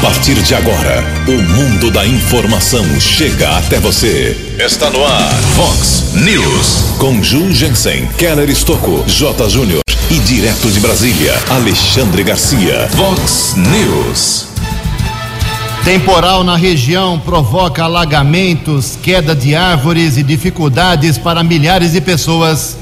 [0.00, 4.36] partir de agora, o mundo da informação chega até você.
[4.58, 6.96] Está no ar, Fox News.
[6.98, 9.48] Com Ju Jensen, Keller Estocco, J.
[9.48, 9.80] Júnior
[10.10, 12.88] e direto de Brasília, Alexandre Garcia.
[12.90, 14.46] Fox News.
[15.84, 22.76] Temporal na região provoca alagamentos, queda de árvores e dificuldades para milhares de pessoas.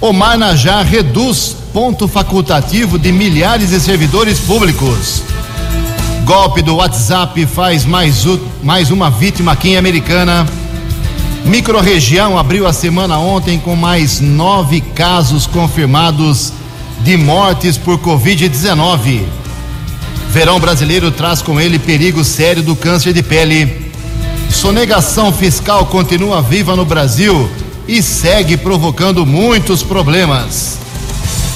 [0.00, 5.22] O Marnajá reduz ponto facultativo de milhares de servidores públicos.
[6.24, 8.24] Golpe do WhatsApp faz mais,
[8.62, 10.46] mais uma vítima aqui em Americana.
[11.44, 16.50] Microrregião abriu a semana ontem com mais nove casos confirmados
[17.00, 19.22] de mortes por Covid-19.
[20.30, 23.92] Verão brasileiro traz com ele perigo sério do câncer de pele.
[24.50, 27.50] Sonegação fiscal continua viva no Brasil
[27.86, 30.78] e segue provocando muitos problemas.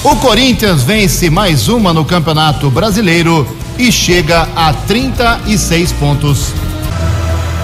[0.03, 3.47] O Corinthians vence mais uma no Campeonato Brasileiro
[3.79, 6.51] e chega a 36 pontos.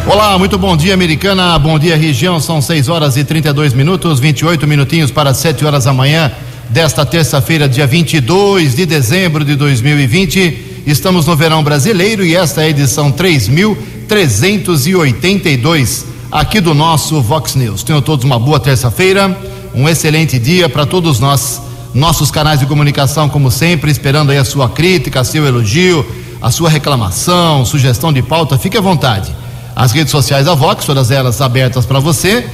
[0.07, 1.59] Olá, muito bom dia, Americana.
[1.59, 2.39] Bom dia, região.
[2.39, 6.31] São 6 horas e 32 minutos, 28 minutinhos para 7 horas da manhã
[6.69, 10.83] desta terça-feira, dia 22 de dezembro de 2020.
[10.87, 17.83] Estamos no verão brasileiro e esta é a edição 3382 aqui do nosso Vox News.
[17.83, 19.37] Tenham todos uma boa terça-feira,
[19.73, 21.64] um excelente dia para todos nós.
[21.95, 26.05] Nossos canais de comunicação, como sempre, esperando aí a sua crítica, seu elogio,
[26.41, 29.33] a sua reclamação, sugestão de pauta, fique à vontade.
[29.73, 32.45] As redes sociais da Vox, todas elas abertas para você.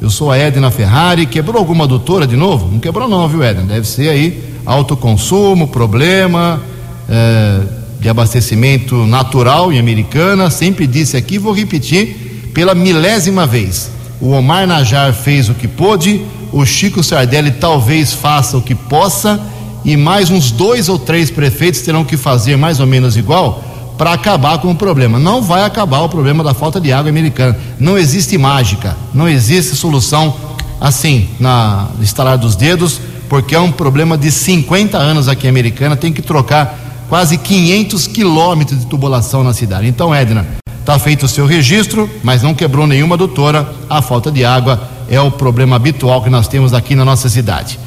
[0.00, 1.26] Eu sou a Edna Ferrari.
[1.26, 2.70] Quebrou alguma doutora de novo?
[2.70, 3.64] Não quebrou, não, viu, Edna?
[3.64, 6.60] Deve ser aí autoconsumo, problema
[7.08, 7.60] é,
[7.98, 10.50] de abastecimento natural em Americana.
[10.50, 13.90] Sempre disse aqui, vou repetir pela milésima vez.
[14.20, 19.40] O Omar Najar fez o que pôde, o Chico Sardelli talvez faça o que possa,
[19.84, 23.64] e mais uns dois ou três prefeitos terão que fazer mais ou menos igual
[23.96, 25.18] para acabar com o problema.
[25.18, 27.56] Não vai acabar o problema da falta de água americana.
[27.78, 30.34] Não existe mágica, não existe solução
[30.80, 35.96] assim, na instalar dos dedos porque é um problema de 50 anos aqui em Americana,
[35.96, 36.78] tem que trocar
[37.08, 39.86] quase 500 quilômetros de tubulação na cidade.
[39.86, 40.46] Então, Edna,
[40.80, 43.70] está feito o seu registro, mas não quebrou nenhuma doutora.
[43.88, 47.78] A falta de água é o problema habitual que nós temos aqui na nossa cidade.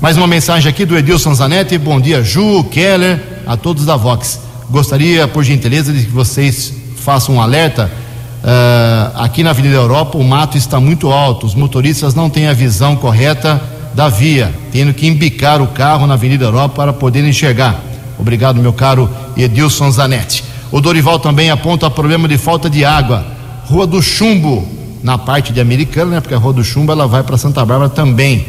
[0.00, 1.76] Mais uma mensagem aqui do Edilson Zanetti.
[1.78, 4.40] Bom dia, Ju, Keller, a todos da Vox.
[4.70, 7.90] Gostaria, por gentileza, de que vocês façam um alerta.
[8.42, 12.54] Uh, aqui na Avenida Europa, o mato está muito alto, os motoristas não têm a
[12.54, 13.60] visão correta
[13.94, 17.80] da via, tendo que embicar o carro na Avenida Europa para poder enxergar.
[18.18, 20.44] Obrigado, meu caro Edilson Zanetti.
[20.70, 23.24] O Dorival também aponta problema de falta de água.
[23.66, 24.66] Rua do Chumbo,
[25.02, 26.20] na parte de Americana, né?
[26.20, 28.46] Porque a Rua do Chumbo ela vai para Santa Bárbara também.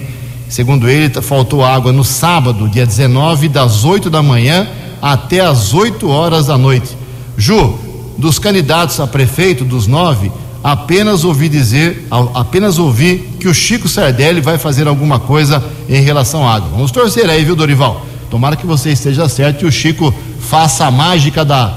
[0.49, 4.67] Segundo ele, faltou água no sábado, dia 19, das 8 da manhã
[5.01, 6.97] até as 8 horas da noite.
[7.37, 7.79] Ju,
[8.17, 10.31] dos candidatos a prefeito, dos nove,
[10.63, 16.47] apenas ouvi dizer, apenas ouvi que o Chico Sardelli vai fazer alguma coisa em relação
[16.47, 16.69] à água.
[16.71, 18.05] Vamos torcer aí, viu, Dorival?
[18.29, 21.73] Tomara que você esteja certo e o Chico faça a mágica da,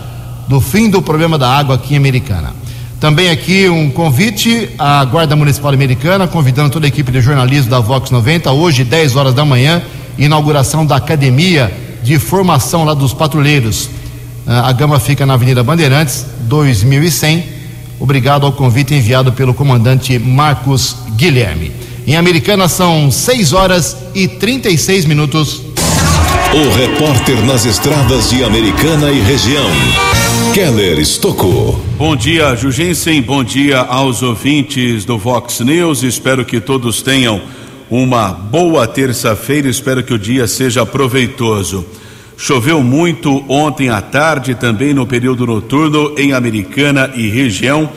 [0.48, 2.54] do fim do problema da água aqui em Americana.
[3.00, 7.80] Também aqui um convite à Guarda Municipal Americana, convidando toda a equipe de jornalismo da
[7.80, 9.82] Vox 90, hoje, 10 horas da manhã,
[10.16, 11.72] inauguração da Academia
[12.02, 13.90] de Formação lá dos Patrulheiros.
[14.46, 17.63] Ah, a gama fica na Avenida Bandeirantes, 2100
[17.98, 21.72] Obrigado ao convite enviado pelo comandante Marcos Guilherme.
[22.06, 25.62] Em Americana são 6 horas e 36 minutos.
[26.52, 29.68] O repórter nas estradas de Americana e região,
[30.52, 31.80] Keller Estocou.
[31.96, 33.20] Bom dia, Jugensen.
[33.22, 36.02] Bom dia aos ouvintes do Vox News.
[36.02, 37.40] Espero que todos tenham
[37.90, 39.68] uma boa terça-feira.
[39.68, 41.84] Espero que o dia seja proveitoso.
[42.36, 47.88] Choveu muito ontem à tarde, também no período noturno, em Americana e região.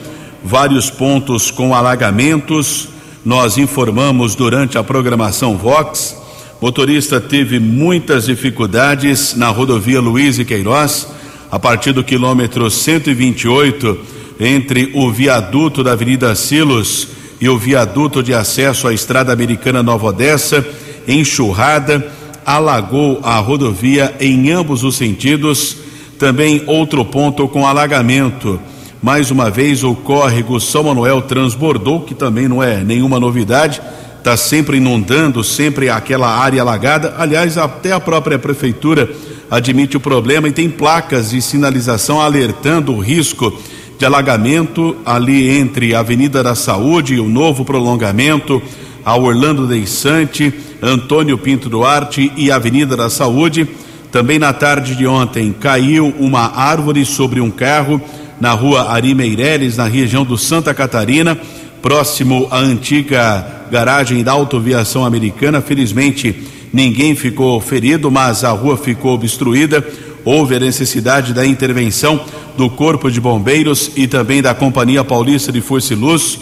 [0.44, 2.88] Vários pontos com alagamentos.
[3.24, 6.16] Nós informamos durante a programação Vox.
[6.60, 11.08] Motorista teve muitas dificuldades na rodovia Luiz e Queiroz
[11.50, 13.98] a partir do quilômetro 128,
[14.38, 17.08] entre o viaduto da Avenida Silos
[17.40, 20.64] e o viaduto de acesso à Estrada Americana Nova Odessa,
[21.06, 22.06] enxurrada,
[22.48, 25.76] alagou a rodovia em ambos os sentidos.
[26.18, 28.58] Também outro ponto com alagamento.
[29.02, 33.82] Mais uma vez o córrego São Manuel transbordou, que também não é nenhuma novidade,
[34.16, 37.14] está sempre inundando, sempre aquela área alagada.
[37.18, 39.10] Aliás, até a própria prefeitura
[39.50, 43.52] admite o problema e tem placas de sinalização alertando o risco
[43.98, 48.62] de alagamento ali entre a Avenida da Saúde e o novo prolongamento,
[49.08, 50.52] a Orlando Deissante,
[50.82, 53.66] Antônio Pinto Duarte e Avenida da Saúde.
[54.12, 57.98] Também na tarde de ontem caiu uma árvore sobre um carro
[58.38, 61.40] na rua Ari Meireles, na região do Santa Catarina,
[61.80, 65.62] próximo à antiga garagem da autoviação americana.
[65.62, 69.82] Felizmente, ninguém ficou ferido, mas a rua ficou obstruída.
[70.22, 72.20] Houve a necessidade da intervenção
[72.58, 76.38] do Corpo de Bombeiros e também da Companhia Paulista de Força e Luz.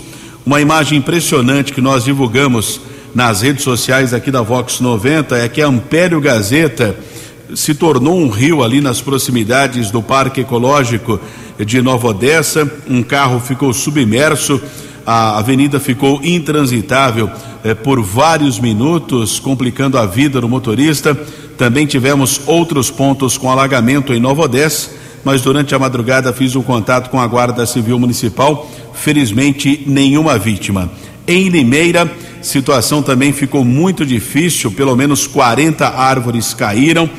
[0.47, 2.81] Uma imagem impressionante que nós divulgamos
[3.13, 6.97] nas redes sociais aqui da Vox 90 é que a Ampério Gazeta
[7.53, 11.19] se tornou um rio ali nas proximidades do Parque Ecológico
[11.59, 12.71] de Nova Odessa.
[12.89, 14.63] Um carro ficou submerso,
[15.05, 17.29] a avenida ficou intransitável
[17.65, 21.13] eh, por vários minutos, complicando a vida do motorista.
[21.59, 24.91] Também tivemos outros pontos com alagamento em Nova Odessa,
[25.27, 28.71] mas durante a madrugada fiz um contato com a Guarda Civil Municipal.
[28.95, 30.89] Felizmente, nenhuma vítima.
[31.27, 32.09] Em Limeira,
[32.41, 37.11] situação também ficou muito difícil, pelo menos 40 árvores caíram.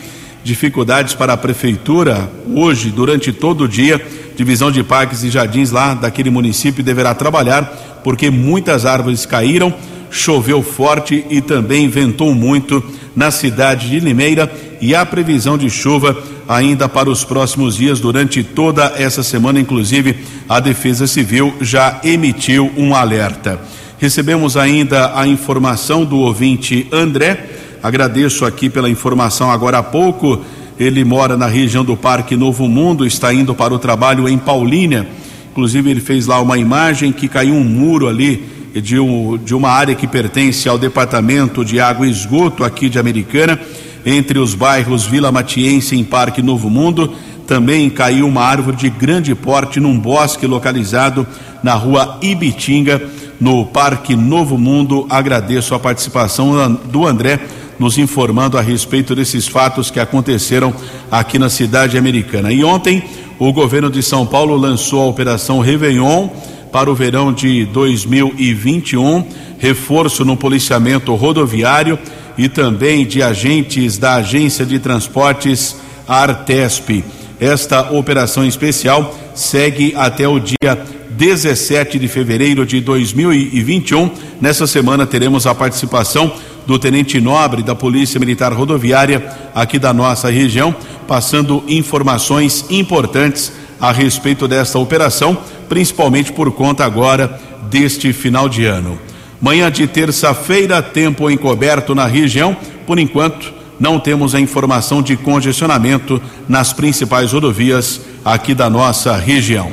[0.41, 4.01] Dificuldades para a prefeitura hoje, durante todo o dia.
[4.37, 9.73] Divisão de Parques e Jardins lá daquele município deverá trabalhar, porque muitas árvores caíram
[10.09, 12.83] choveu forte e também ventou muito
[13.15, 16.17] na cidade de Limeira e há previsão de chuva
[16.47, 20.15] ainda para os próximos dias durante toda essa semana, inclusive
[20.47, 23.59] a Defesa Civil já emitiu um alerta.
[23.99, 27.49] Recebemos ainda a informação do ouvinte André.
[27.81, 30.41] Agradeço aqui pela informação agora há pouco.
[30.79, 35.07] Ele mora na região do Parque Novo Mundo, está indo para o trabalho em Paulínia.
[35.51, 39.69] Inclusive, ele fez lá uma imagem que caiu um muro ali de, um, de uma
[39.69, 43.59] área que pertence ao Departamento de Água e Esgoto aqui de Americana,
[44.05, 47.13] entre os bairros Vila Matiense e Parque Novo Mundo.
[47.45, 51.25] Também caiu uma árvore de grande porte num bosque localizado
[51.63, 53.01] na rua Ibitinga,
[53.39, 55.05] no Parque Novo Mundo.
[55.09, 57.39] Agradeço a participação do André
[57.79, 60.73] nos informando a respeito desses fatos que aconteceram
[61.11, 62.51] aqui na cidade americana.
[62.51, 63.03] E ontem,
[63.39, 66.29] o governo de São Paulo lançou a Operação Réveillon
[66.71, 69.25] para o verão de 2021,
[69.57, 71.97] reforço no policiamento rodoviário
[72.37, 75.75] e também de agentes da Agência de Transportes
[76.07, 77.03] Artesp.
[77.39, 80.77] Esta operação especial segue até o dia
[81.11, 84.09] 17 de fevereiro de 2021.
[84.39, 86.31] Nessa semana teremos a participação
[86.65, 90.75] do Tenente Nobre da Polícia Militar Rodoviária aqui da nossa região,
[91.07, 98.99] passando informações importantes a respeito desta operação principalmente por conta agora deste final de ano.
[99.41, 102.55] Manhã de terça-feira, tempo encoberto na região.
[102.85, 109.71] Por enquanto, não temos a informação de congestionamento nas principais rodovias aqui da nossa região.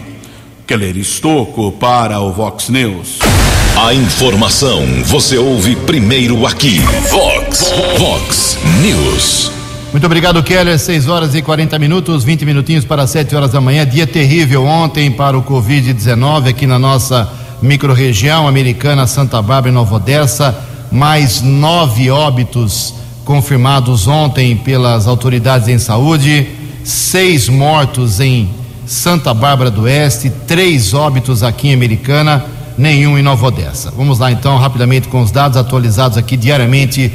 [0.67, 3.19] Keller Estocco para o Vox News.
[3.77, 6.79] A informação você ouve primeiro aqui.
[7.11, 9.64] Vox, Vox News.
[9.95, 10.77] Muito obrigado, Keller.
[10.77, 13.87] 6 horas e 40 minutos, 20 minutinhos para 7 horas da manhã.
[13.87, 17.33] Dia terrível ontem para o Covid-19 aqui na nossa
[17.63, 20.53] microrregião americana, Santa Bárbara e Nova Odessa.
[20.91, 22.93] Mais nove óbitos
[23.25, 26.49] confirmados ontem pelas autoridades em saúde.
[26.83, 28.51] Seis mortos em
[28.85, 32.45] Santa Bárbara do Oeste, três óbitos aqui em Americana,
[32.77, 33.93] nenhum em Nova Odessa.
[33.97, 37.13] Vamos lá então, rapidamente, com os dados atualizados aqui diariamente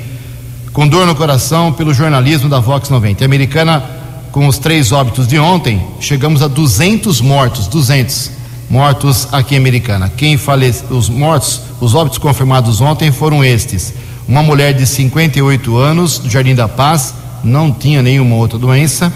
[0.74, 3.26] com dor no coração pelo jornalismo da Vox 90.
[3.26, 3.84] Americana,
[4.32, 8.32] com os três óbitos de ontem, chegamos a 200 mortos, 200
[8.70, 10.12] mortos aqui em Americana.
[10.16, 13.94] Quem faleceu, os mortos, os óbitos confirmados ontem foram estes:
[14.28, 19.12] uma mulher de 58 anos, do Jardim da Paz, não tinha nenhuma outra doença.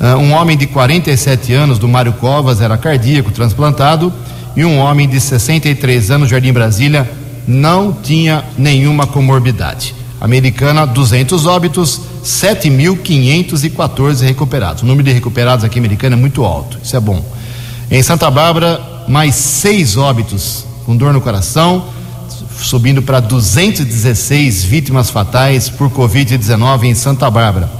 [0.00, 4.10] Uh, um homem de 47 anos do Mário Covas era cardíaco transplantado
[4.56, 7.08] e um homem de 63 anos, Jardim Brasília,
[7.46, 9.94] não tinha nenhuma comorbidade.
[10.20, 14.82] Americana, 200 óbitos, 7.514 recuperados.
[14.82, 17.24] O número de recuperados aqui americano é muito alto, isso é bom.
[17.90, 21.84] Em Santa Bárbara, mais seis óbitos com dor no coração,
[22.58, 27.70] subindo para 216 vítimas fatais por Covid-19 em Santa Bárbara.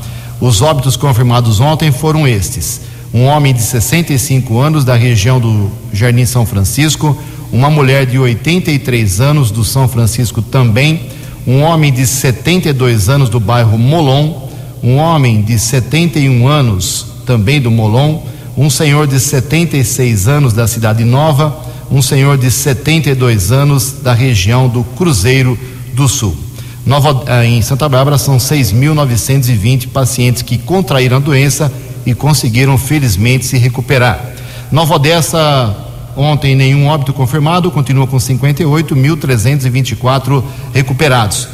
[0.40, 2.80] Os óbitos confirmados ontem foram estes:
[3.12, 7.16] um homem de 65 anos da região do Jardim São Francisco,
[7.52, 11.08] uma mulher de 83 anos do São Francisco também,
[11.46, 14.48] um homem de 72 anos do bairro Molon,
[14.82, 18.22] um homem de 71 anos também do Molon,
[18.56, 21.56] um senhor de 76 anos da Cidade Nova,
[21.90, 25.58] um senhor de 72 anos da região do Cruzeiro
[25.94, 26.36] do Sul.
[26.84, 31.72] Nova, eh, em Santa Bárbara são 6.920 pacientes que contraíram a doença
[32.06, 34.34] e conseguiram felizmente se recuperar.
[34.72, 35.76] Nova Odessa,
[36.16, 41.48] ontem nenhum óbito confirmado, continua com 58.324 recuperados.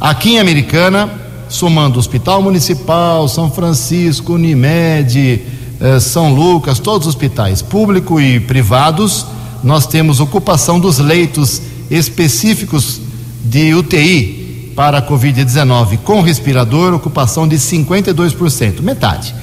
[0.00, 1.10] Aqui em Americana,
[1.48, 5.40] somando Hospital Municipal, São Francisco, Unimed,
[5.80, 9.24] eh, São Lucas, todos os hospitais, público e privados,
[9.62, 13.00] nós temos ocupação dos leitos específicos
[13.44, 19.34] de UTI para a Covid-19 com respirador, ocupação de 52%, metade.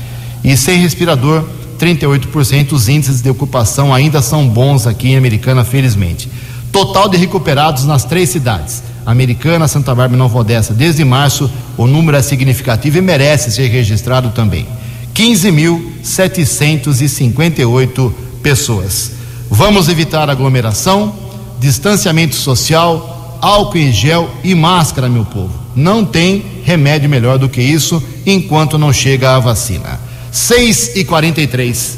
[0.44, 1.46] E sem respirador,
[1.80, 2.74] 38%.
[2.74, 6.30] Os índices de ocupação ainda são bons aqui em Americana, felizmente.
[6.72, 8.84] Total de recuperados nas três cidades.
[9.06, 10.72] Americana, Santa Bárbara e Nova Odessa.
[10.74, 14.68] Desde março, o número é significativo e merece ser registrado também.
[15.16, 19.14] 15.758 pessoas.
[19.50, 21.16] Vamos evitar aglomeração,
[21.60, 25.50] distanciamento social, álcool em gel e máscara, meu povo.
[25.76, 30.09] Não tem remédio melhor do que isso enquanto não chega a vacina.
[30.32, 31.98] 6 e 43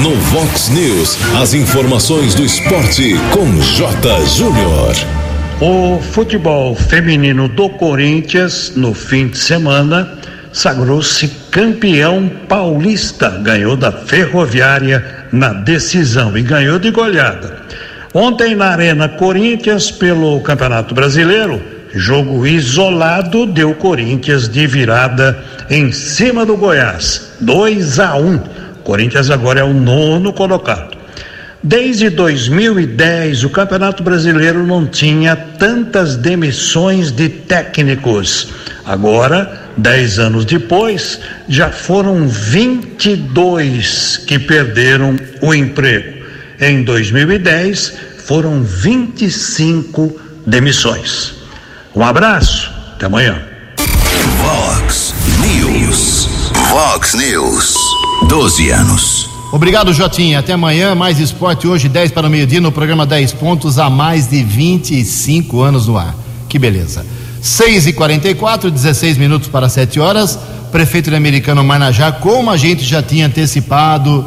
[0.00, 4.26] No Vox News, as informações do esporte com J.
[4.26, 4.94] Júnior.
[5.60, 10.18] O futebol feminino do Corinthians, no fim de semana,
[10.52, 13.28] sagrou-se campeão paulista.
[13.28, 17.62] Ganhou da Ferroviária na decisão e ganhou de goleada.
[18.14, 26.44] Ontem na Arena Corinthians, pelo Campeonato Brasileiro, jogo isolado deu Corinthians de virada em cima
[26.44, 28.26] do Goiás, 2 a 1.
[28.26, 28.40] Um.
[28.82, 30.96] Corinthians agora é o nono colocado.
[31.62, 38.48] Desde 2010, o Campeonato Brasileiro não tinha tantas demissões de técnicos.
[38.84, 46.24] Agora, dez anos depois, já foram 22 que perderam o emprego.
[46.60, 47.94] Em 2010,
[48.24, 51.41] foram 25 demissões.
[51.94, 53.42] Um abraço, até amanhã.
[54.38, 56.26] Vox News.
[56.70, 57.76] Vox News.
[58.28, 59.28] 12 anos.
[59.52, 60.38] Obrigado, Jotinha.
[60.38, 60.94] Até amanhã.
[60.94, 65.60] Mais esporte hoje, 10 para o meio-dia, no programa 10 pontos, há mais de 25
[65.60, 66.14] anos no ar.
[66.48, 67.04] Que beleza.
[67.42, 70.38] 6 e 44 16 minutos para 7 horas.
[70.70, 74.24] Prefeito de Americano Marnajá, como a gente já tinha antecipado,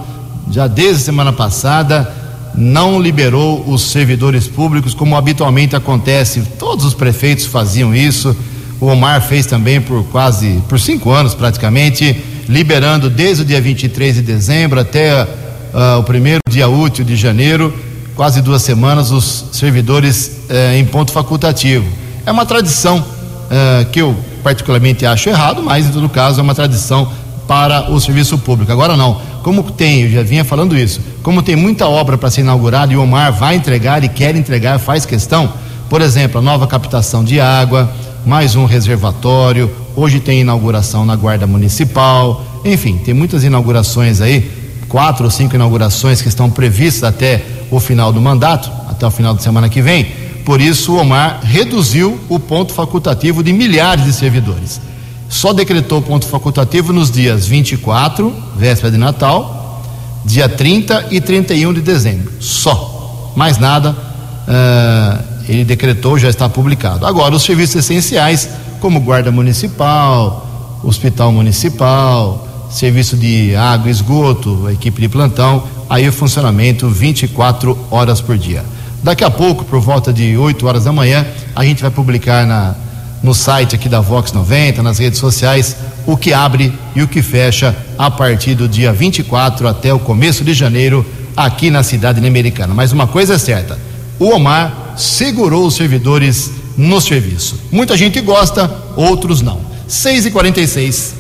[0.52, 2.14] já desde semana passada,
[2.58, 6.42] não liberou os servidores públicos, como habitualmente acontece.
[6.58, 8.36] Todos os prefeitos faziam isso.
[8.80, 12.16] O Omar fez também por quase, por cinco anos praticamente,
[12.48, 17.74] liberando desde o dia 23 de dezembro até uh, o primeiro dia útil de janeiro,
[18.16, 21.86] quase duas semanas, os servidores uh, em ponto facultativo.
[22.26, 26.56] É uma tradição uh, que eu particularmente acho errado, mas em todo caso é uma
[26.56, 27.12] tradição
[27.48, 28.72] para o serviço público.
[28.72, 29.20] Agora não.
[29.46, 32.98] Como tem, eu já vinha falando isso, como tem muita obra para ser inaugurada e
[32.98, 35.54] o Omar vai entregar e quer entregar, faz questão,
[35.88, 37.94] por exemplo, a nova captação de água,
[38.26, 44.52] mais um reservatório, hoje tem inauguração na Guarda Municipal, enfim, tem muitas inaugurações aí,
[44.90, 49.36] quatro ou cinco inaugurações que estão previstas até o final do mandato, até o final
[49.36, 50.08] de semana que vem.
[50.44, 54.82] Por isso, o Omar reduziu o ponto facultativo de milhares de servidores
[55.30, 59.84] só decretou ponto facultativo nos dias 24, véspera de Natal,
[60.24, 62.32] dia 30 e 31 de dezembro.
[62.40, 63.34] Só.
[63.36, 63.92] Mais nada.
[63.92, 67.06] Uh, ele decretou, já está publicado.
[67.06, 75.02] Agora, os serviços essenciais, como Guarda Municipal, Hospital Municipal, Serviço de Água e Esgoto, equipe
[75.02, 78.64] de plantão, aí o funcionamento 24 horas por dia.
[79.04, 82.76] Daqui a pouco, por volta de 8 horas da manhã, a gente vai publicar na,
[83.26, 87.24] no site aqui da Vox 90, nas redes sociais, o que abre e o que
[87.24, 91.04] fecha a partir do dia 24 até o começo de janeiro
[91.36, 92.74] aqui na cidade americana.
[92.74, 93.80] Mas uma coisa é certa:
[94.20, 97.60] o Omar segurou os servidores no serviço.
[97.72, 99.60] Muita gente gosta, outros não.
[99.88, 101.16] 6 e 46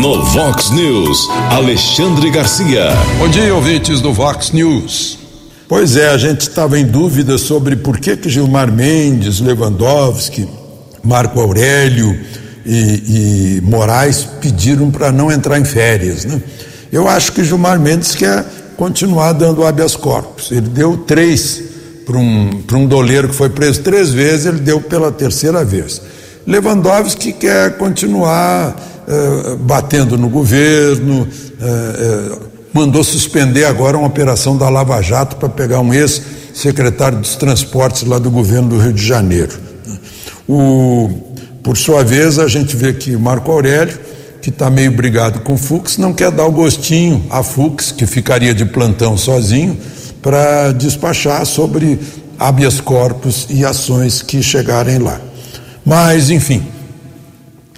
[0.00, 2.90] No Vox News, Alexandre Garcia.
[3.18, 5.25] Bom dia, ouvintes do Vox News.
[5.68, 10.48] Pois é, a gente estava em dúvida sobre por que, que Gilmar Mendes, Lewandowski,
[11.02, 12.16] Marco Aurélio
[12.64, 16.24] e, e Moraes pediram para não entrar em férias.
[16.24, 16.40] Né?
[16.92, 18.44] Eu acho que Gilmar Mendes quer
[18.76, 20.52] continuar dando habeas corpus.
[20.52, 21.62] Ele deu três
[22.04, 26.00] para um, um doleiro que foi preso três vezes, ele deu pela terceira vez.
[26.46, 28.76] Lewandowski quer continuar
[29.08, 35.48] uh, batendo no governo, uh, uh, mandou suspender agora uma operação da Lava Jato para
[35.48, 39.58] pegar um ex-secretário dos transportes lá do governo do Rio de Janeiro.
[40.46, 41.08] O,
[41.62, 43.98] por sua vez, a gente vê que Marco Aurélio,
[44.42, 48.52] que está meio brigado com Fux, não quer dar o gostinho a Fux, que ficaria
[48.52, 49.78] de plantão sozinho,
[50.20, 51.98] para despachar sobre
[52.38, 55.18] habeas corpus e ações que chegarem lá.
[55.82, 56.62] Mas, enfim,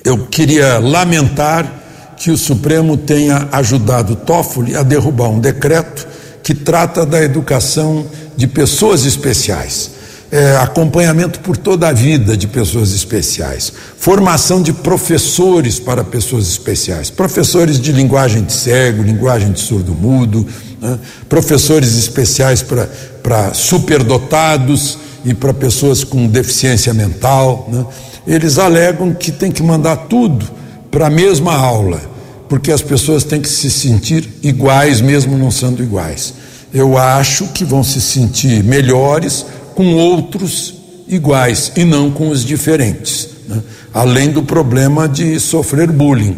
[0.05, 1.73] eu queria lamentar
[2.19, 6.07] que o Supremo tenha ajudado Toffoli a derrubar um decreto
[6.43, 8.07] que trata da educação
[8.37, 9.99] de pessoas especiais
[10.31, 17.09] é, acompanhamento por toda a vida de pessoas especiais, formação de professores para pessoas especiais,
[17.09, 20.47] professores de linguagem de cego, linguagem de surdo-mudo,
[20.81, 20.99] né?
[21.29, 27.67] professores especiais para superdotados e para pessoas com deficiência mental.
[27.73, 27.87] Né?
[28.27, 30.59] Eles alegam que tem que mandar tudo
[30.99, 32.01] para a mesma aula,
[32.49, 36.35] porque as pessoas têm que se sentir iguais, mesmo não sendo iguais.
[36.75, 40.75] Eu acho que vão se sentir melhores com outros
[41.07, 43.63] iguais e não com os diferentes, né?
[43.95, 46.37] além do problema de sofrer bullying.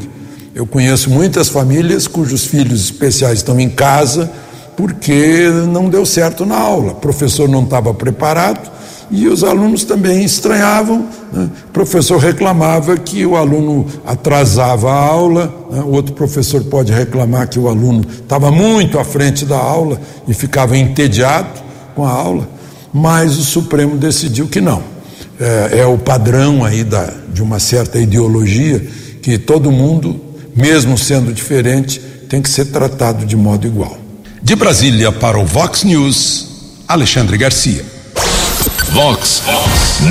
[0.55, 4.31] Eu conheço muitas famílias cujos filhos especiais estão em casa
[4.77, 8.71] porque não deu certo na aula, o professor não estava preparado
[9.11, 11.07] e os alunos também estranhavam.
[11.33, 11.49] Né?
[11.69, 15.83] O professor reclamava que o aluno atrasava a aula, né?
[15.87, 20.77] outro professor pode reclamar que o aluno estava muito à frente da aula e ficava
[20.77, 21.61] entediado
[21.95, 22.61] com a aula
[22.93, 24.83] mas o Supremo decidiu que não.
[25.39, 28.81] É, é o padrão aí da, de uma certa ideologia
[29.23, 30.21] que todo mundo,
[30.55, 33.99] mesmo sendo diferente, tem que ser tratado de modo igual.
[34.43, 36.49] De Brasília para o Vox News,
[36.87, 37.85] Alexandre Garcia.
[38.93, 39.45] Vox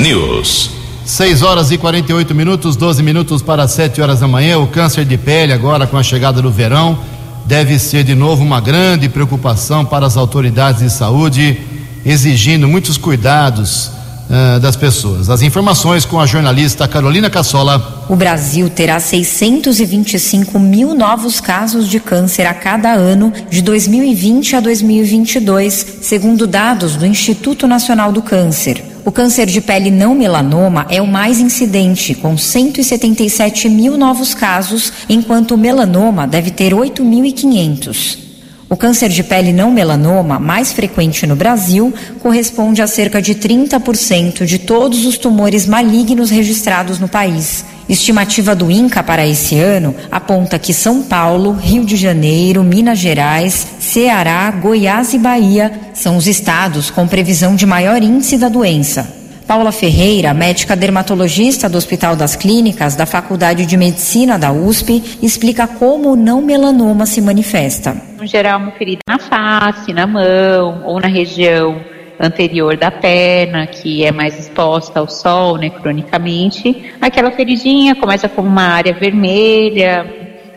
[0.01, 0.71] News.
[1.05, 4.57] 6 horas e 48 minutos, 12 minutos para 7 horas da manhã.
[4.57, 6.97] O câncer de pele, agora com a chegada do verão,
[7.45, 11.59] deve ser de novo uma grande preocupação para as autoridades de saúde
[12.05, 13.91] exigindo muitos cuidados
[14.29, 15.29] uh, das pessoas.
[15.29, 18.05] As informações com a jornalista Carolina Cassola.
[18.07, 24.59] O Brasil terá 625 mil novos casos de câncer a cada ano de 2020 a
[24.59, 28.83] 2022, segundo dados do Instituto Nacional do Câncer.
[29.05, 34.93] O câncer de pele não melanoma é o mais incidente, com 177 mil novos casos,
[35.09, 38.28] enquanto o melanoma deve ter 8.500.
[38.69, 44.45] O câncer de pele não melanoma, mais frequente no Brasil, corresponde a cerca de 30%
[44.45, 47.65] de todos os tumores malignos registrados no país.
[47.89, 53.65] Estimativa do INCA para esse ano aponta que São Paulo, Rio de Janeiro, Minas Gerais,
[53.79, 59.18] Ceará, Goiás e Bahia são os estados com previsão de maior índice da doença.
[59.49, 65.67] Paula Ferreira, médica dermatologista do Hospital das Clínicas da Faculdade de Medicina da USP, explica
[65.67, 67.99] como o não melanoma se manifesta.
[68.19, 71.81] No geral, uma ferida na face, na mão ou na região
[72.19, 76.93] anterior da perna, que é mais exposta ao sol, né, cronicamente.
[77.01, 80.05] Aquela feridinha começa com uma área vermelha,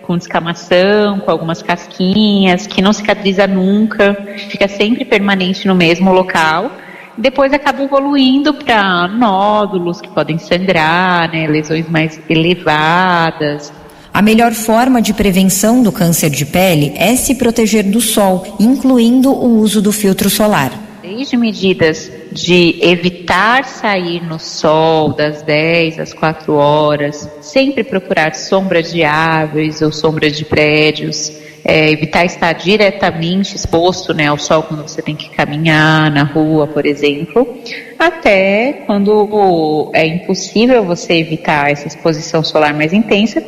[0.02, 4.14] com descamação, com algumas casquinhas, que não cicatriza nunca,
[4.50, 6.70] fica sempre permanente no mesmo local
[7.16, 13.72] depois acaba evoluindo para nódulos que podem sangrar, né, lesões mais elevadas.
[14.12, 19.30] A melhor forma de prevenção do câncer de pele é se proteger do sol, incluindo
[19.30, 20.70] o uso do filtro solar.
[21.02, 28.92] Desde medidas de evitar sair no sol das 10 às 4 horas, sempre procurar sombras
[28.92, 31.32] de árvores ou sombras de prédios,
[31.64, 36.66] é, evitar estar diretamente exposto né, ao sol quando você tem que caminhar na rua,
[36.66, 37.56] por exemplo,
[37.98, 43.42] até quando é impossível você evitar essa exposição solar mais intensa,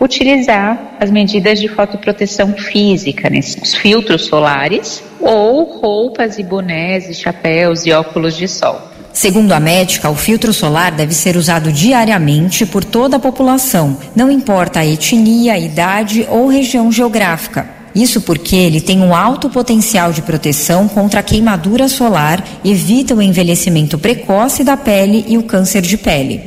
[0.00, 7.14] utilizar as medidas de fotoproteção física, né, os filtros solares, ou roupas e bonés e
[7.14, 8.87] chapéus e óculos de sol.
[9.18, 14.30] Segundo a médica, o filtro solar deve ser usado diariamente por toda a população, não
[14.30, 17.68] importa a etnia, idade ou região geográfica.
[17.92, 23.20] Isso porque ele tem um alto potencial de proteção contra a queimadura solar, evita o
[23.20, 26.40] envelhecimento precoce da pele e o câncer de pele.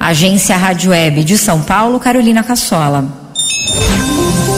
[0.00, 3.04] Agência Rádio Web de São Paulo, Carolina Cassola.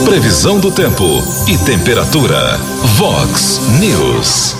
[0.07, 1.05] Previsão do tempo
[1.47, 2.57] e temperatura.
[2.97, 4.58] Vox News.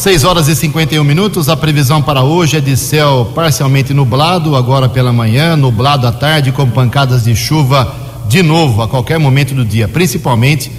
[0.00, 1.50] 6 horas e 51 minutos.
[1.50, 6.50] A previsão para hoje é de céu parcialmente nublado, agora pela manhã, nublado à tarde,
[6.52, 7.94] com pancadas de chuva
[8.26, 10.72] de novo a qualquer momento do dia, principalmente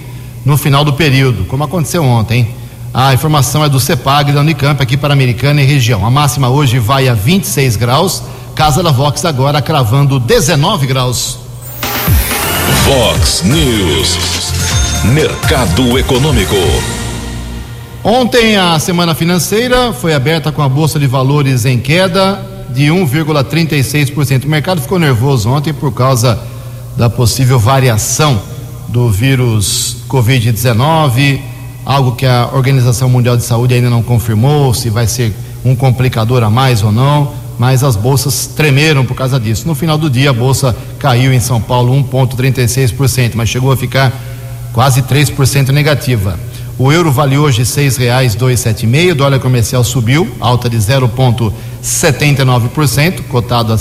[0.44, 2.48] no final do período, como aconteceu ontem.
[2.92, 6.04] A informação é do CEPAG da Unicamp aqui para Americana e região.
[6.04, 8.24] A máxima hoje vai a 26 graus.
[8.56, 11.38] Casa da Vox agora cravando 19 graus.
[12.84, 14.18] Vox News.
[15.04, 16.56] Mercado Econômico.
[18.04, 24.44] Ontem a semana financeira foi aberta com a bolsa de valores em queda de 1,36%.
[24.44, 26.36] O mercado ficou nervoso ontem por causa
[26.96, 28.42] da possível variação
[28.88, 31.42] do vírus Covid-19,
[31.86, 35.32] algo que a Organização Mundial de Saúde ainda não confirmou se vai ser
[35.64, 39.68] um complicador a mais ou não, mas as bolsas tremeram por causa disso.
[39.68, 44.12] No final do dia, a bolsa caiu em São Paulo 1,36%, mas chegou a ficar
[44.72, 46.36] quase 3% negativa.
[46.82, 47.96] O euro vale hoje seis
[48.56, 53.78] sete meio, o dólar comercial subiu, alta de 0,79%, cotado a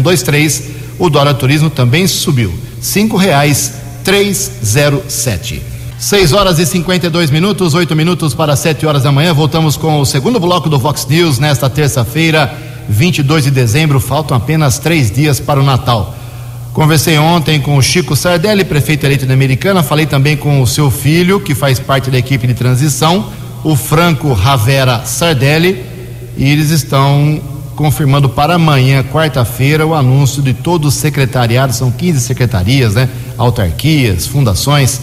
[0.00, 0.62] dois três.
[1.00, 2.54] O dólar turismo também subiu,
[4.64, 5.60] zero sete.
[5.98, 9.34] 6 horas e 52 minutos, 8 minutos para 7 horas da manhã.
[9.34, 12.56] Voltamos com o segundo bloco do Vox News nesta terça-feira,
[12.88, 13.98] 22 de dezembro.
[13.98, 16.14] Faltam apenas três dias para o Natal.
[16.72, 19.82] Conversei ontem com o Chico Sardelli, prefeito eleito da Americana.
[19.82, 23.26] Falei também com o seu filho, que faz parte da equipe de transição,
[23.62, 25.84] o Franco Ravera Sardelli.
[26.34, 27.38] E eles estão
[27.76, 31.74] confirmando para amanhã, quarta-feira, o anúncio de todo o secretariado.
[31.74, 33.06] São 15 secretarias, né?
[33.36, 34.98] Autarquias, fundações.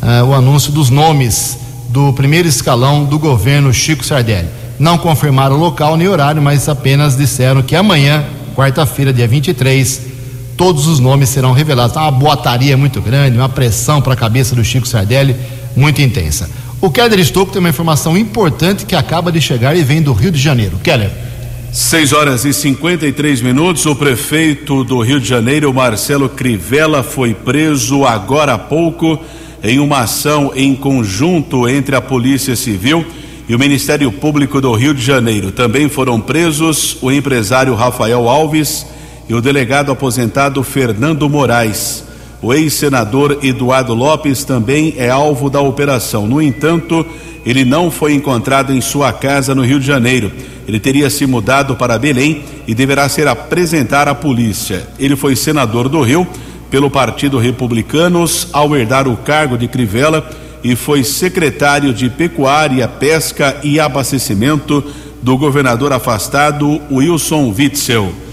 [0.00, 4.48] Uh, o anúncio dos nomes do primeiro escalão do governo Chico Sardelli.
[4.78, 10.17] Não confirmaram local nem horário, mas apenas disseram que amanhã, quarta-feira, dia 23,
[10.58, 11.94] todos os nomes serão revelados.
[11.94, 15.34] Tá uma boataria muito grande, uma pressão para a cabeça do Chico Sardelli
[15.76, 16.50] muito intensa.
[16.80, 20.32] O Keller Estouco tem uma informação importante que acaba de chegar e vem do Rio
[20.32, 20.78] de Janeiro.
[20.82, 21.10] Keller.
[21.72, 23.86] 6 horas e 53 minutos.
[23.86, 29.18] O prefeito do Rio de Janeiro, Marcelo Crivella, foi preso agora há pouco
[29.62, 33.06] em uma ação em conjunto entre a Polícia Civil
[33.48, 35.52] e o Ministério Público do Rio de Janeiro.
[35.52, 38.86] Também foram presos o empresário Rafael Alves
[39.28, 42.04] e o delegado aposentado Fernando Moraes.
[42.40, 46.26] O ex-senador Eduardo Lopes também é alvo da operação.
[46.26, 47.04] No entanto,
[47.44, 50.30] ele não foi encontrado em sua casa no Rio de Janeiro.
[50.66, 54.86] Ele teria se mudado para Belém e deverá ser apresentado à polícia.
[54.98, 56.26] Ele foi senador do Rio
[56.70, 60.28] pelo Partido Republicanos ao herdar o cargo de Crivella
[60.62, 64.84] e foi secretário de Pecuária, Pesca e Abastecimento
[65.22, 68.27] do governador afastado Wilson Witzel.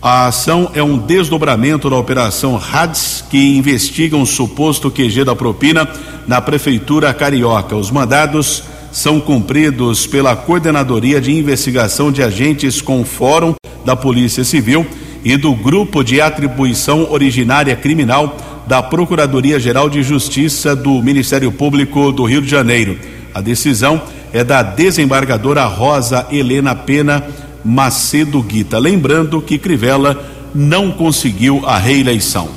[0.00, 5.88] A ação é um desdobramento da operação RADS, que investiga um suposto QG da propina
[6.24, 7.74] na Prefeitura Carioca.
[7.74, 14.86] Os mandados são cumpridos pela Coordenadoria de Investigação de Agentes com Fórum da Polícia Civil
[15.24, 18.36] e do Grupo de Atribuição Originária Criminal
[18.68, 22.96] da Procuradoria-Geral de Justiça do Ministério Público do Rio de Janeiro.
[23.34, 24.00] A decisão
[24.32, 28.78] é da desembargadora Rosa Helena Pena Macedo Guita.
[28.78, 30.16] Lembrando que Crivella
[30.54, 32.48] não conseguiu a reeleição.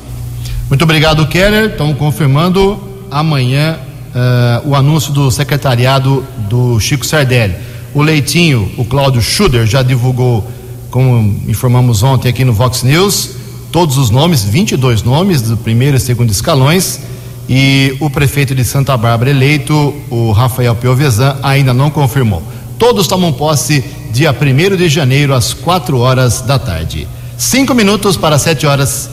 [0.69, 1.71] Muito obrigado, Keller.
[1.71, 3.77] Estão confirmando amanhã
[4.15, 7.55] uh, o anúncio do secretariado do Chico Sardelli.
[7.93, 10.49] O Leitinho, o Cláudio Schuder, já divulgou,
[10.89, 13.31] como informamos ontem aqui no Vox News,
[13.69, 17.01] todos os nomes, 22 nomes do primeiro e segundo escalões.
[17.49, 22.41] E o prefeito de Santa Bárbara eleito, o Rafael Piovesan, ainda não confirmou.
[22.79, 27.07] Todos tomam posse dia 1 de janeiro, às 4 horas da tarde.
[27.37, 29.09] Cinco minutos para 7 horas.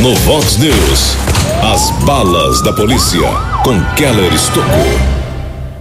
[0.00, 1.16] No Vox News,
[1.62, 3.26] as balas da polícia
[3.64, 5.14] com Keller Estocou.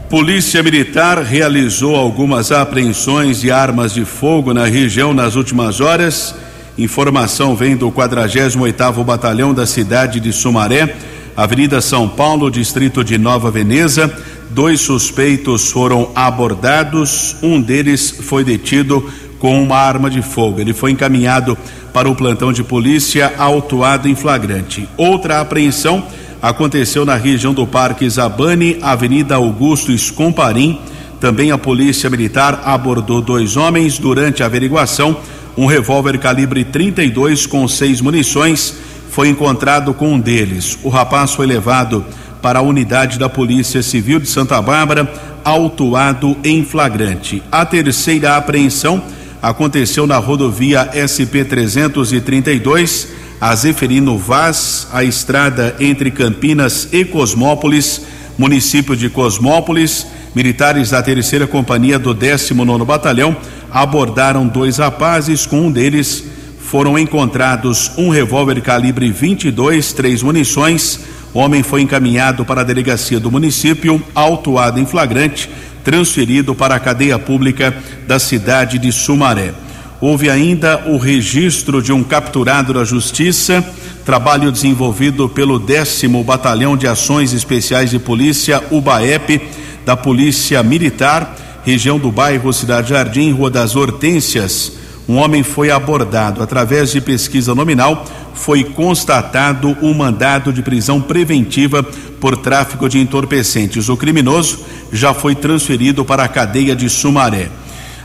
[0.10, 6.34] Polícia Militar realizou algumas apreensões de armas de fogo na região nas últimas horas.
[6.78, 10.96] Informação vem do 48º Batalhão da cidade de Sumaré,
[11.36, 14.12] Avenida São Paulo, distrito de Nova Veneza.
[14.50, 20.62] Dois suspeitos foram abordados, um deles foi detido com uma arma de fogo.
[20.62, 21.58] Ele foi encaminhado
[21.92, 24.88] para o plantão de polícia, autuado em flagrante.
[24.96, 26.04] Outra apreensão
[26.42, 30.80] aconteceu na região do Parque Zabane, Avenida Augusto Escomparim.
[31.20, 35.18] Também a polícia militar abordou dois homens durante a averiguação.
[35.58, 38.76] Um revólver calibre 32 com seis munições
[39.10, 40.78] foi encontrado com um deles.
[40.84, 42.04] O rapaz foi levado
[42.44, 45.10] para a unidade da Polícia Civil de Santa Bárbara,
[45.46, 47.42] autuado em flagrante.
[47.50, 49.02] A terceira apreensão
[49.42, 53.08] aconteceu na rodovia SP 332,
[53.40, 58.02] a Zeferino Vaz, a estrada entre Campinas e Cosmópolis,
[58.38, 60.06] município de Cosmópolis.
[60.36, 63.38] Militares da terceira companhia do 19 Batalhão
[63.72, 66.26] abordaram dois rapazes, com um deles
[66.74, 71.00] foram encontrados um revólver calibre 22, três munições.
[71.34, 75.50] O homem foi encaminhado para a delegacia do município, autuado em flagrante,
[75.84, 77.76] transferido para a cadeia pública
[78.08, 79.52] da cidade de Sumaré.
[80.00, 83.66] Houve ainda o registro de um capturado da Justiça,
[84.06, 89.42] trabalho desenvolvido pelo décimo Batalhão de Ações Especiais de Polícia, UBAEP,
[89.86, 94.83] da Polícia Militar, região do bairro Cidade Jardim, Rua das Hortências.
[95.08, 96.42] Um homem foi abordado.
[96.42, 103.90] Através de pesquisa nominal, foi constatado um mandado de prisão preventiva por tráfico de entorpecentes.
[103.90, 104.60] O criminoso
[104.92, 107.50] já foi transferido para a cadeia de Sumaré.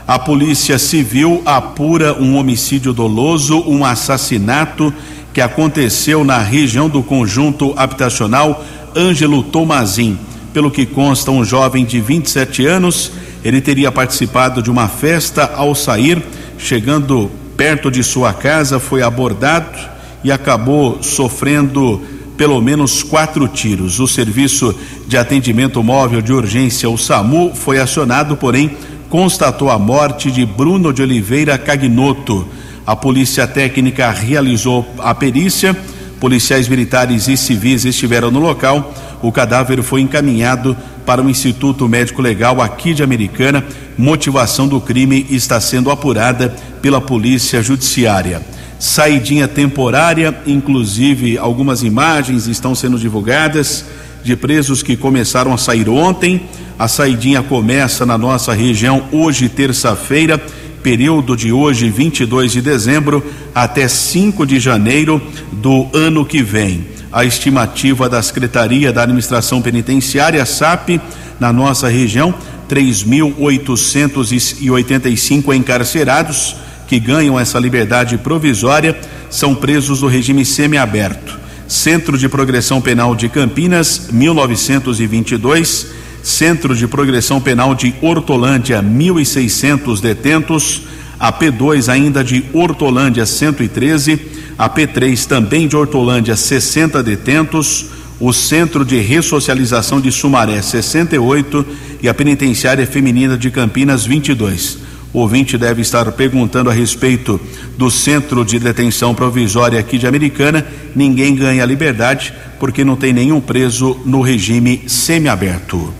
[0.05, 4.93] A Polícia Civil apura um homicídio doloso, um assassinato
[5.31, 10.17] que aconteceu na região do conjunto habitacional Ângelo Tomazin.
[10.51, 13.11] Pelo que consta, um jovem de 27 anos,
[13.43, 16.21] ele teria participado de uma festa ao sair,
[16.59, 19.79] chegando perto de sua casa, foi abordado
[20.23, 22.01] e acabou sofrendo
[22.37, 23.99] pelo menos quatro tiros.
[23.99, 24.75] O serviço
[25.07, 28.77] de atendimento móvel de urgência, o SAMU, foi acionado, porém
[29.09, 32.47] constatou a morte de Bruno de Oliveira Cagnoto.
[32.85, 35.75] A polícia técnica realizou a perícia,
[36.19, 38.93] policiais militares e civis estiveram no local.
[39.21, 40.77] O cadáver foi encaminhado
[41.09, 43.65] para o Instituto Médico Legal aqui de Americana.
[43.97, 48.43] Motivação do crime está sendo apurada pela Polícia Judiciária.
[48.77, 53.85] Saidinha temporária, inclusive algumas imagens estão sendo divulgadas
[54.23, 56.43] de presos que começaram a sair ontem.
[56.77, 60.37] A saidinha começa na nossa região hoje, terça-feira,
[60.83, 65.19] período de hoje, 22 de dezembro, até 5 de janeiro
[65.53, 66.98] do ano que vem.
[67.11, 71.01] A estimativa da Secretaria da Administração Penitenciária, SAP,
[71.39, 72.35] na nossa região,
[72.69, 76.55] 3.885 encarcerados
[76.87, 81.39] que ganham essa liberdade provisória são presos do regime semiaberto.
[81.67, 90.81] Centro de Progressão Penal de Campinas, 1922 Centro de Progressão Penal de Hortolândia, 1.600 detentos.
[91.19, 94.19] A P2 ainda de Hortolândia, 113.
[94.57, 97.87] A P3 também de Hortolândia, 60 detentos.
[98.19, 101.65] O Centro de Ressocialização de Sumaré, 68.
[102.01, 104.77] E a Penitenciária Feminina de Campinas, 22.
[105.11, 107.41] O ouvinte deve estar perguntando a respeito
[107.77, 110.65] do centro de detenção provisória aqui de Americana.
[110.95, 115.91] Ninguém ganha liberdade porque não tem nenhum preso no regime semiaberto.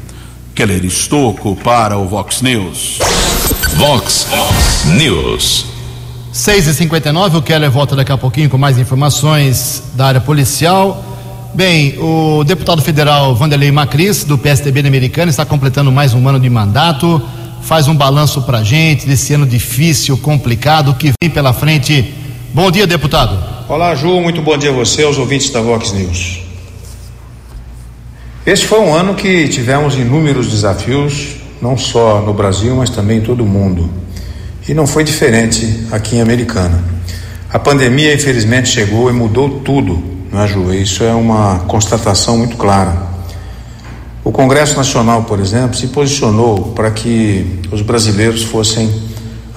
[0.54, 3.00] Keller Estocco para o Vox News.
[3.80, 4.28] Vox
[4.98, 5.66] News.
[6.34, 11.02] 6 e 59 o Keller volta daqui a pouquinho com mais informações da área policial.
[11.54, 16.42] Bem, o deputado federal Vanderlei Macris, do PSDB da Americana, está completando mais um ano
[16.42, 17.22] de mandato.
[17.62, 22.14] Faz um balanço pra gente desse ano difícil, complicado, que vem pela frente.
[22.54, 23.42] Bom dia, deputado.
[23.70, 26.42] Olá, Ju, muito bom dia a você, aos ouvintes da Vox News.
[28.46, 33.22] Este foi um ano que tivemos inúmeros desafios, não só no Brasil, mas também em
[33.22, 33.90] todo o mundo.
[34.68, 36.84] E não foi diferente aqui em Americana.
[37.52, 40.74] A pandemia, infelizmente, chegou e mudou tudo, não é, Ju?
[40.74, 43.10] Isso é uma constatação muito clara.
[44.24, 48.90] O Congresso Nacional, por exemplo, se posicionou para que os brasileiros fossem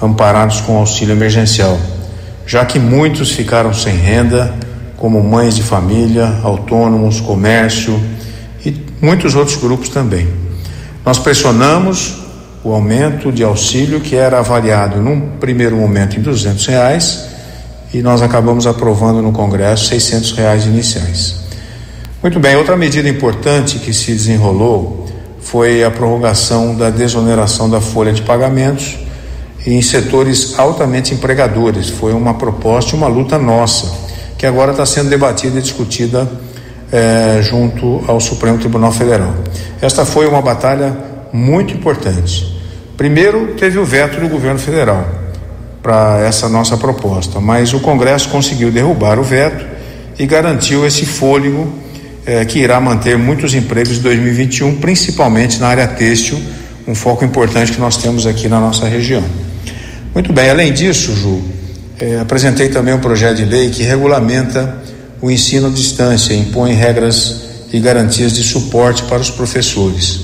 [0.01, 1.77] amparados com auxílio emergencial,
[2.45, 4.53] já que muitos ficaram sem renda,
[4.97, 7.99] como mães de família, autônomos, comércio
[9.03, 10.25] muitos outros grupos também.
[11.05, 12.15] Nós pressionamos
[12.63, 17.25] o aumento de auxílio que era avaliado num primeiro momento em 200 reais
[17.93, 21.35] e nós acabamos aprovando no Congresso 600 reais iniciais.
[22.21, 25.05] Muito bem, outra medida importante que se desenrolou
[25.41, 28.95] foi a prorrogação da desoneração da folha de pagamentos
[29.67, 31.89] em setores altamente empregadores.
[31.89, 33.91] Foi uma proposta e uma luta nossa,
[34.37, 36.31] que agora está sendo debatida e discutida
[36.91, 39.33] é, junto ao Supremo Tribunal Federal.
[39.81, 40.95] Esta foi uma batalha
[41.31, 42.53] muito importante.
[42.95, 45.05] Primeiro, teve o veto do governo federal
[45.81, 49.65] para essa nossa proposta, mas o Congresso conseguiu derrubar o veto
[50.17, 51.67] e garantiu esse fôlego
[52.25, 56.39] é, que irá manter muitos empregos em 2021, principalmente na área têxtil,
[56.87, 59.23] um foco importante que nós temos aqui na nossa região.
[60.13, 61.41] Muito bem, além disso, Ju,
[61.99, 64.82] é, apresentei também um projeto de lei que regulamenta
[65.23, 70.19] o ensino à distância impõe regras e garantias de suporte para os professores.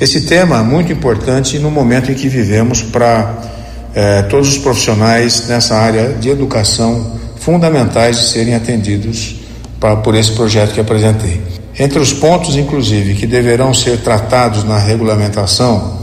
[0.00, 3.42] Esse tema é muito importante no momento em que vivemos para
[3.94, 9.36] eh, todos os profissionais nessa área de educação fundamentais de serem atendidos
[9.78, 11.42] pra, por esse projeto que apresentei.
[11.78, 15.98] Entre os pontos, inclusive, que deverão ser tratados na regulamentação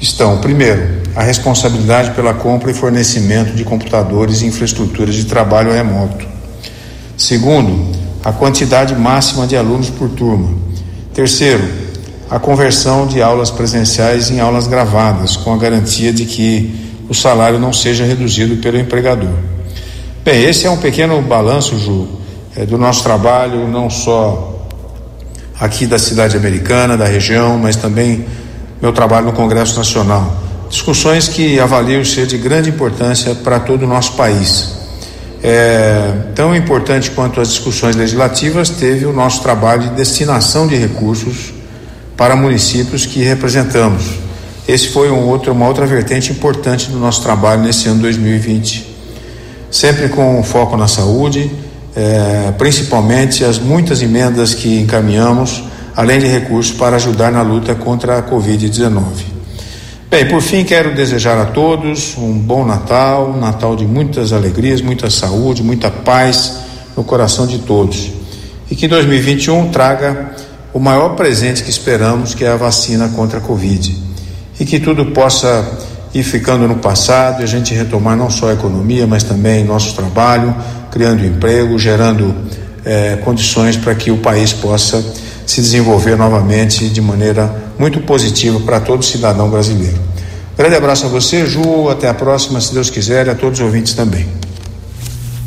[0.00, 6.33] estão, primeiro, a responsabilidade pela compra e fornecimento de computadores e infraestruturas de trabalho remoto.
[7.16, 10.48] Segundo, a quantidade máxima de alunos por turma.
[11.12, 11.62] Terceiro,
[12.30, 16.74] a conversão de aulas presenciais em aulas gravadas, com a garantia de que
[17.08, 19.34] o salário não seja reduzido pelo empregador.
[20.24, 22.08] Bem, esse é um pequeno balanço, Ju,
[22.56, 24.66] é, do nosso trabalho, não só
[25.60, 28.24] aqui da cidade americana, da região, mas também
[28.80, 30.34] meu trabalho no Congresso Nacional.
[30.68, 34.83] Discussões que avalio ser de grande importância para todo o nosso país.
[35.46, 41.52] É, tão importante quanto as discussões legislativas teve o nosso trabalho de destinação de recursos
[42.16, 44.04] para municípios que representamos.
[44.66, 48.96] Esse foi um outro, uma outra vertente importante do nosso trabalho nesse ano 2020.
[49.70, 51.50] Sempre com foco na saúde,
[51.94, 55.62] é, principalmente as muitas emendas que encaminhamos,
[55.94, 59.33] além de recursos para ajudar na luta contra a Covid-19.
[60.10, 64.80] Bem, por fim, quero desejar a todos um bom Natal, um Natal de muitas alegrias,
[64.80, 66.58] muita saúde, muita paz
[66.96, 68.12] no coração de todos.
[68.70, 70.32] E que 2021 traga
[70.72, 73.96] o maior presente que esperamos, que é a vacina contra a Covid.
[74.60, 75.80] E que tudo possa
[76.14, 79.94] ir ficando no passado e a gente retomar não só a economia, mas também nosso
[79.96, 80.54] trabalho,
[80.92, 82.32] criando emprego, gerando
[82.84, 85.04] eh, condições para que o país possa
[85.44, 89.98] se desenvolver novamente de maneira muito positiva para todo cidadão brasileiro.
[90.56, 91.88] Grande abraço a você, Ju.
[91.88, 94.26] Até a próxima, se Deus quiser, e a todos os ouvintes também.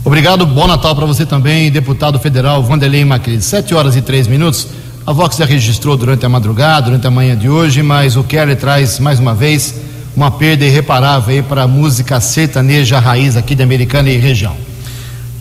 [0.03, 3.41] Obrigado, bom Natal para você também, deputado federal Vanderlei Macri.
[3.41, 4.67] Sete horas e três minutos.
[5.05, 8.55] A Vox já registrou durante a madrugada, durante a manhã de hoje, mas o Kelly
[8.55, 9.75] traz mais uma vez
[10.15, 14.55] uma perda irreparável para a música sertaneja raiz aqui da Americana e região.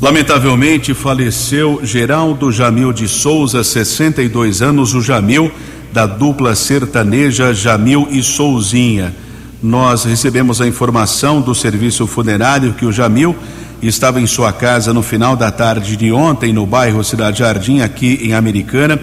[0.00, 5.50] Lamentavelmente faleceu Geraldo Jamil de Souza, 62 anos, o Jamil
[5.96, 9.14] da dupla sertaneja Jamil e Souzinha.
[9.62, 13.34] Nós recebemos a informação do serviço funerário que o Jamil
[13.80, 18.20] estava em sua casa no final da tarde de ontem, no bairro Cidade Jardim, aqui
[18.22, 19.00] em Americana,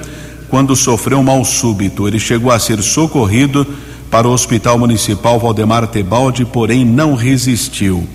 [0.50, 2.08] quando sofreu um mal súbito.
[2.08, 3.66] Ele chegou a ser socorrido
[4.12, 8.08] para o Hospital Municipal Valdemar Tebaldi, porém não resistiu.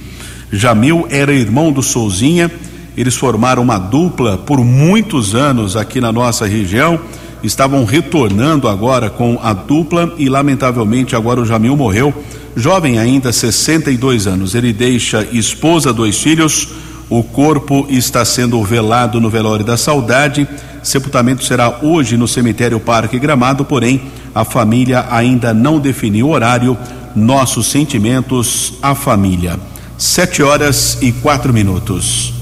[0.53, 2.49] Jamil era irmão do Souzinha,
[2.97, 7.01] eles formaram uma dupla por muitos anos aqui na nossa região,
[7.43, 12.15] estavam retornando agora com a dupla e, lamentavelmente, agora o Jamil morreu,
[12.57, 14.55] jovem ainda, 62 anos.
[14.55, 16.69] Ele deixa esposa, dois filhos,
[17.11, 20.47] o corpo está sendo velado no velório da saudade.
[20.83, 24.03] Sepultamento será hoje no cemitério Parque Gramado, porém
[24.35, 26.77] a família ainda não definiu o horário.
[27.17, 29.59] Nossos sentimentos à família.
[29.97, 32.38] Sete horas e quatro minutos.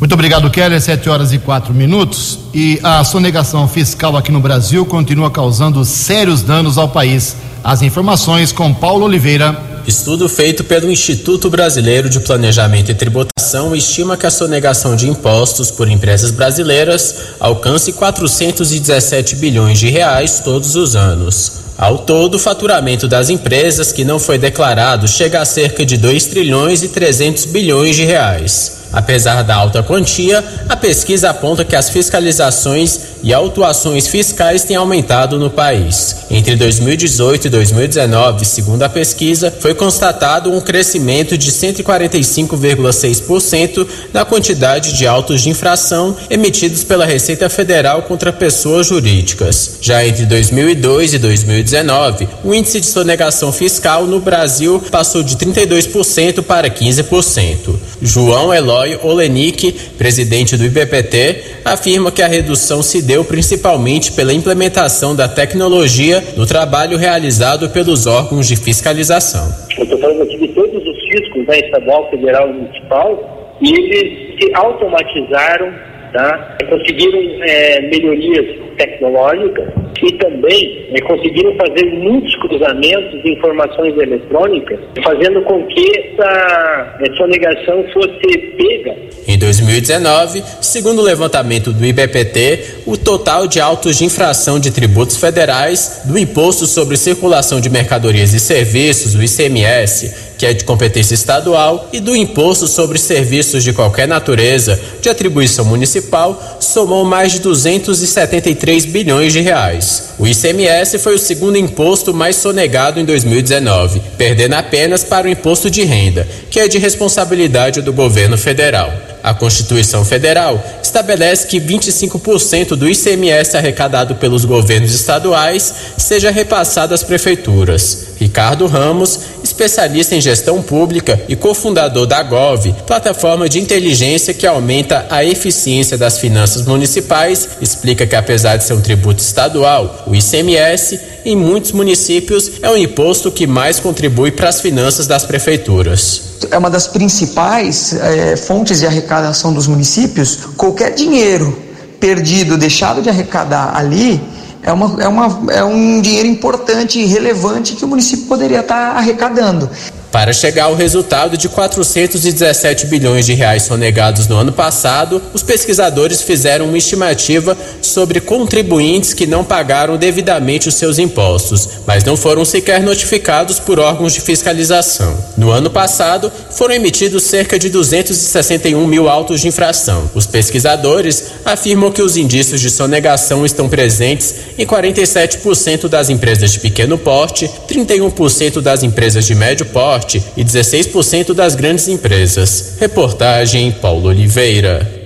[0.00, 0.80] Muito obrigado, Keller.
[0.80, 2.38] Sete horas e quatro minutos.
[2.54, 7.36] E a sonegação fiscal aqui no Brasil continua causando sérios danos ao país.
[7.64, 9.60] As informações com Paulo Oliveira.
[9.88, 15.70] Estudo feito pelo Instituto Brasileiro de Planejamento e Tributação estima que a sonegação de impostos
[15.70, 21.60] por empresas brasileiras alcance 417 bilhões de reais todos os anos.
[21.76, 26.26] Ao todo, o faturamento das empresas que não foi declarado chega a cerca de 2
[26.26, 28.77] trilhões e 300 bilhões de reais.
[28.92, 35.38] Apesar da alta quantia, a pesquisa aponta que as fiscalizações e autuações fiscais têm aumentado
[35.38, 36.16] no país.
[36.30, 44.92] Entre 2018 e 2019, segundo a pesquisa, foi constatado um crescimento de 145,6% na quantidade
[44.92, 49.78] de autos de infração emitidos pela Receita Federal contra pessoas jurídicas.
[49.80, 56.42] Já entre 2002 e 2019, o índice de sonegação fiscal no Brasil passou de 32%
[56.42, 57.74] para 15%.
[58.00, 65.16] João Eloy Olenik, presidente do IBPT, afirma que a redução se deu principalmente pela implementação
[65.16, 69.48] da tecnologia no trabalho realizado pelos órgãos de fiscalização.
[69.76, 74.40] Eu estou falando aqui de todos os fiscos, né, estadual, federal e municipal, e eles
[74.40, 75.72] se automatizaram,
[76.12, 76.56] tá?
[76.68, 85.42] conseguiram é, melhorias tecnológicas e também é, conseguiram fazer muitos cruzamentos de informações eletrônicas, fazendo
[85.42, 88.96] com que essa é, sonegação fosse pega.
[89.26, 95.18] Em 2019, segundo o levantamento do IBPT, o total de autos de infração de tributos
[95.18, 101.14] federais do Imposto sobre Circulação de Mercadorias e Serviços, o ICMS, que é de competência
[101.14, 107.40] estadual, e do Imposto sobre Serviços de Qualquer Natureza, de atribuição municipal, somou mais de
[107.40, 110.10] 273 bilhões de reais.
[110.18, 115.68] O ICMS foi o segundo imposto mais sonegado em 2019, perdendo apenas para o imposto
[115.68, 118.92] de renda, que é de responsabilidade do governo federal.
[119.22, 127.02] A Constituição Federal estabelece que 25% do ICMS arrecadado pelos governos estaduais seja repassado às
[127.02, 128.08] prefeituras.
[128.18, 135.06] Ricardo Ramos, especialista em gestão pública e cofundador da Gov, plataforma de inteligência que aumenta
[135.10, 141.00] a eficiência das finanças municipais, explica que apesar de ser um tributo estadual, o ICMS
[141.24, 146.22] em muitos municípios é o imposto que mais contribui para as finanças das prefeituras.
[146.50, 150.38] É uma das principais é, fontes de arrecadação dos municípios.
[150.56, 151.68] Qualquer dinheiro
[151.98, 154.20] perdido, deixado de arrecadar ali,
[154.62, 158.96] é, uma, é, uma, é um dinheiro importante e relevante que o município poderia estar
[158.96, 159.68] arrecadando.
[160.10, 166.22] Para chegar ao resultado de 417 bilhões de reais sonegados no ano passado, os pesquisadores
[166.22, 172.42] fizeram uma estimativa sobre contribuintes que não pagaram devidamente os seus impostos, mas não foram
[172.44, 175.14] sequer notificados por órgãos de fiscalização.
[175.36, 180.10] No ano passado, foram emitidos cerca de 261 mil autos de infração.
[180.14, 186.60] Os pesquisadores afirmam que os indícios de sonegação estão presentes em 47% das empresas de
[186.60, 189.98] pequeno porte, 31% das empresas de médio porte
[190.36, 192.76] e 16% das grandes empresas.
[192.80, 194.98] Reportagem Paulo Oliveira.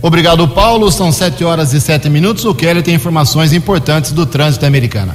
[0.00, 0.92] Obrigado, Paulo.
[0.92, 2.44] São 7 horas e 7 minutos.
[2.44, 5.14] O Kelly tem informações importantes do trânsito americano.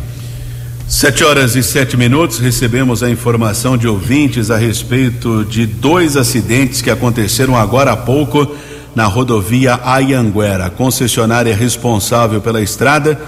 [0.89, 6.81] Sete horas e sete minutos, recebemos a informação de ouvintes a respeito de dois acidentes
[6.81, 8.55] que aconteceram agora há pouco
[8.95, 10.65] na rodovia Ayanguera.
[10.65, 13.21] A concessionária responsável pela estrada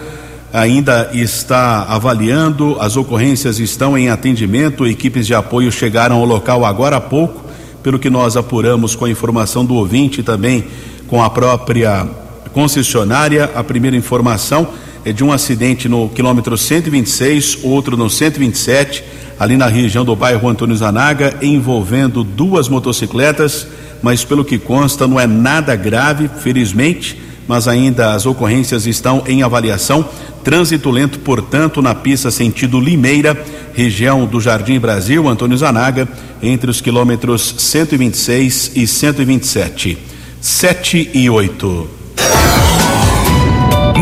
[0.54, 6.98] ainda está avaliando, as ocorrências estão em atendimento, equipes de apoio chegaram ao local agora
[6.98, 7.46] há pouco,
[7.82, 10.66] pelo que nós apuramos com a informação do ouvinte também
[11.08, 12.08] com a própria
[12.54, 13.50] concessionária.
[13.56, 14.68] A primeira informação
[15.04, 19.04] é de um acidente no quilômetro 126, outro no 127,
[19.40, 23.68] ali na região do bairro Antônio Zanaga, envolvendo duas motocicletas,
[24.04, 29.44] mas pelo que consta não é nada grave, felizmente mas ainda as ocorrências estão em
[29.44, 30.08] avaliação.
[30.42, 33.38] Trânsito lento, portanto, na pista sentido Limeira,
[33.74, 36.08] região do Jardim Brasil, Antônio Zanaga,
[36.42, 39.98] entre os quilômetros 126 e 127.
[40.40, 41.90] 7 e 8.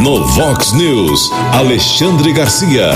[0.04, 2.92] No Vox News, Alexandre Garcia.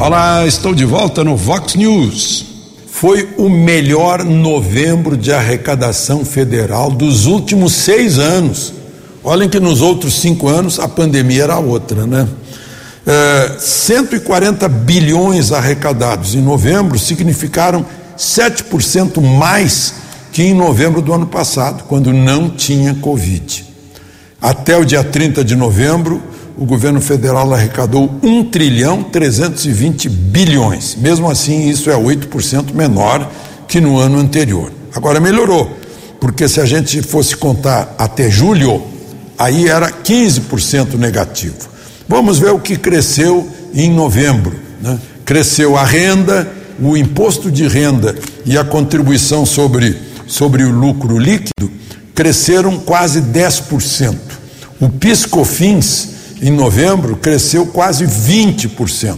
[0.00, 2.46] Olá, estou de volta no Vox News.
[2.88, 8.81] Foi o melhor novembro de arrecadação federal dos últimos seis anos.
[9.24, 12.26] Olhem que nos outros cinco anos a pandemia era outra, né?
[13.06, 17.84] É, 140 bilhões arrecadados em novembro significaram
[18.16, 19.94] 7% mais
[20.32, 23.64] que em novembro do ano passado, quando não tinha Covid.
[24.40, 26.22] Até o dia 30 de novembro,
[26.56, 30.96] o governo federal arrecadou 1 trilhão 320 bilhões.
[30.96, 33.30] Mesmo assim, isso é 8% menor
[33.68, 34.72] que no ano anterior.
[34.94, 35.76] Agora melhorou,
[36.20, 38.91] porque se a gente fosse contar até julho,
[39.42, 41.56] aí era 15% negativo.
[42.08, 44.54] Vamos ver o que cresceu em novembro.
[44.80, 44.98] Né?
[45.24, 46.48] Cresceu a renda,
[46.80, 48.14] o imposto de renda
[48.46, 51.70] e a contribuição sobre, sobre o lucro líquido
[52.14, 54.16] cresceram quase 10%.
[54.80, 56.08] O PIS/COFINS
[56.40, 59.16] em novembro cresceu quase 20%.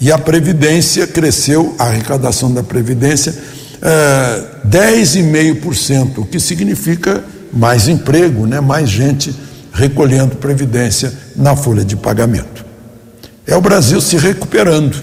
[0.00, 3.34] E a Previdência cresceu, a arrecadação da Previdência,
[3.80, 8.60] é, eh, 10,5%, o que significa mais emprego, né?
[8.60, 9.32] mais gente
[9.72, 12.64] recolhendo previdência na folha de pagamento.
[13.46, 14.96] É o Brasil se recuperando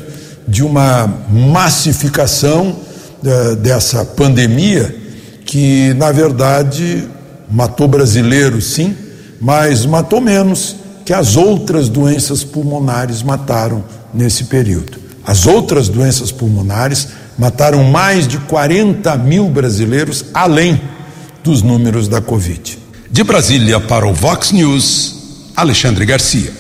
[0.48, 2.76] de uma massificação
[3.24, 4.96] uh, dessa pandemia
[5.46, 7.08] que, na verdade,
[7.52, 8.96] matou brasileiros, sim,
[9.42, 15.00] mas matou menos que as outras doenças pulmonares mataram nesse período.
[15.26, 20.82] As outras doenças pulmonares mataram mais de 40 mil brasileiros, além
[21.44, 22.79] dos números da Covid.
[23.12, 25.16] De Brasília para o Vox News,
[25.56, 26.54] Alexandre Garcia.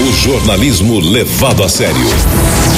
[0.00, 2.06] O jornalismo levado a sério.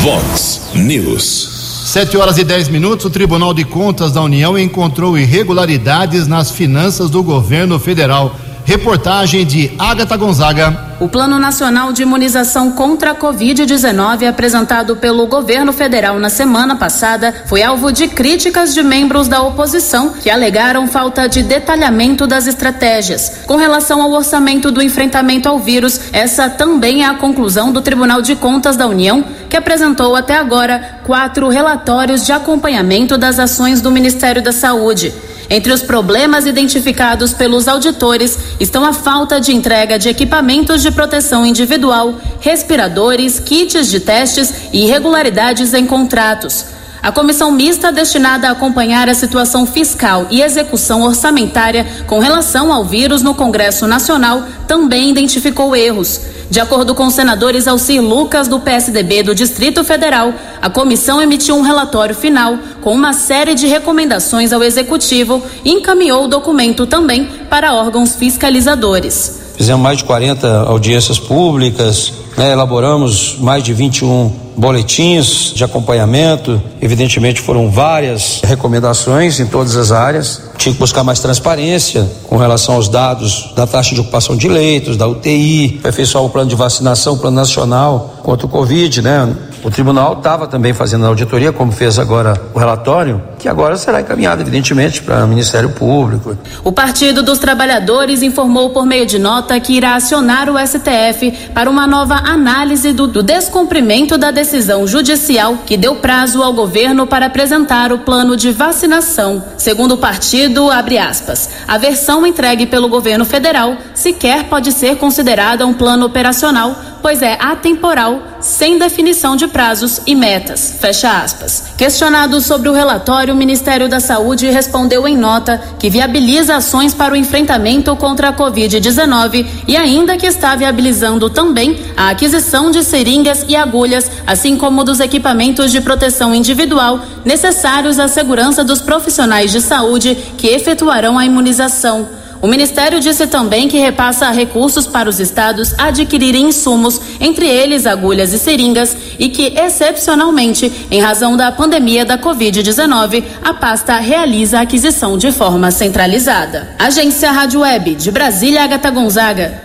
[0.00, 1.84] Vox News.
[1.84, 7.10] Sete horas e dez minutos, o Tribunal de Contas da União encontrou irregularidades nas finanças
[7.10, 8.34] do governo federal.
[8.68, 10.88] Reportagem de Agatha Gonzaga.
[11.00, 17.34] O Plano Nacional de Imunização contra a Covid-19, apresentado pelo governo federal na semana passada,
[17.46, 23.40] foi alvo de críticas de membros da oposição que alegaram falta de detalhamento das estratégias.
[23.46, 28.20] Com relação ao orçamento do enfrentamento ao vírus, essa também é a conclusão do Tribunal
[28.20, 33.90] de Contas da União, que apresentou até agora quatro relatórios de acompanhamento das ações do
[33.90, 35.14] Ministério da Saúde.
[35.50, 41.46] Entre os problemas identificados pelos auditores estão a falta de entrega de equipamentos de proteção
[41.46, 46.77] individual, respiradores, kits de testes e irregularidades em contratos.
[47.02, 52.84] A comissão mista destinada a acompanhar a situação fiscal e execução orçamentária com relação ao
[52.84, 56.20] vírus no Congresso Nacional também identificou erros.
[56.50, 61.56] De acordo com os senadores Alcir Lucas, do PSDB do Distrito Federal, a comissão emitiu
[61.56, 67.26] um relatório final com uma série de recomendações ao Executivo e encaminhou o documento também
[67.48, 69.47] para órgãos fiscalizadores.
[69.58, 76.62] Fizemos mais de 40 audiências públicas, né, elaboramos mais de 21 boletins de acompanhamento.
[76.80, 80.42] Evidentemente, foram várias recomendações em todas as áreas.
[80.56, 84.96] Tinha que buscar mais transparência com relação aos dados da taxa de ocupação de leitos,
[84.96, 89.28] da UTI, aperfeiçoar o plano de vacinação, o plano nacional contra o Covid, né?
[89.64, 94.00] O tribunal estava também fazendo a auditoria, como fez agora o relatório, que agora será
[94.00, 96.36] encaminhado, evidentemente, para o Ministério Público.
[96.64, 101.70] O Partido dos Trabalhadores informou por meio de nota que irá acionar o STF para
[101.70, 107.26] uma nova análise do, do descumprimento da decisão judicial que deu prazo ao governo para
[107.26, 109.42] apresentar o plano de vacinação.
[109.56, 115.66] Segundo o partido, abre aspas, a versão entregue pelo governo federal sequer pode ser considerada
[115.66, 120.76] um plano operacional pois é atemporal, sem definição de prazos e metas.
[120.80, 121.72] Fecha aspas.
[121.76, 127.14] Questionado sobre o relatório, o Ministério da Saúde respondeu em nota que viabiliza ações para
[127.14, 133.44] o enfrentamento contra a Covid-19 e ainda que está viabilizando também a aquisição de seringas
[133.48, 139.60] e agulhas, assim como dos equipamentos de proteção individual necessários à segurança dos profissionais de
[139.60, 142.17] saúde que efetuarão a imunização.
[142.40, 148.32] O Ministério disse também que repassa recursos para os estados adquirirem insumos, entre eles agulhas
[148.32, 154.62] e seringas, e que, excepcionalmente, em razão da pandemia da Covid-19, a pasta realiza a
[154.62, 156.76] aquisição de forma centralizada.
[156.78, 159.60] Agência Rádio Web de Brasília, Agatha Gonzaga.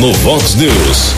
[0.00, 1.14] No Vox News,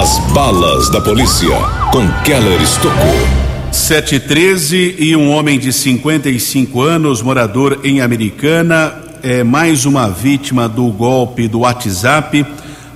[0.00, 1.56] as balas da polícia
[1.92, 3.44] com Keller Estocou.
[3.70, 8.94] 713 e um homem de 55 anos, morador em Americana,
[9.26, 12.44] é mais uma vítima do golpe do WhatsApp.